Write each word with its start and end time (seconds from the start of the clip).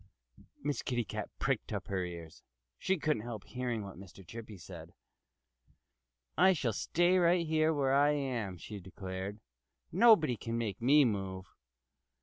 Miss 0.63 0.81
Kitty 0.81 1.03
Cat 1.03 1.29
pricked 1.37 1.71
up 1.71 1.85
her 1.89 2.03
ears. 2.03 2.41
She 2.79 2.97
couldn't 2.97 3.21
help 3.21 3.43
hearing 3.43 3.83
what 3.83 3.99
Mr. 3.99 4.25
Chippy 4.25 4.57
said. 4.57 4.93
"I 6.35 6.53
shall 6.53 6.73
stay 6.73 7.19
right 7.19 7.47
where 7.47 7.93
I 7.93 8.09
am," 8.13 8.57
she 8.57 8.79
declared. 8.79 9.39
"Nobody 9.91 10.37
can 10.37 10.57
make 10.57 10.81
me 10.81 11.05
move." 11.05 11.53